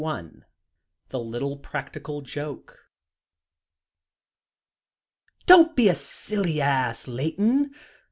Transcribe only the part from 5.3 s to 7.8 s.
"Don't be a silly ass, Layton.